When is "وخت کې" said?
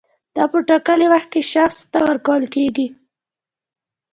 1.13-1.41